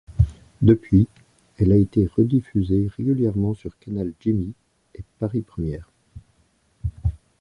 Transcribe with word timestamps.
Depuis, 0.63 1.07
elle 1.59 1.71
a 1.71 1.77
été 1.77 2.07
rediffusée 2.07 2.89
régulièrement 2.97 3.53
sur 3.53 3.77
Canal 3.77 4.13
Jimmy 4.19 4.51
et 4.95 5.03
Paris 5.19 5.43
Première. 5.43 5.91